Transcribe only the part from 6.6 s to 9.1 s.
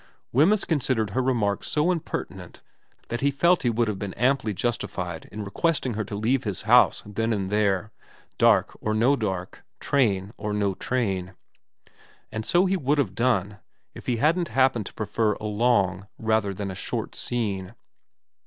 house then and there, dark or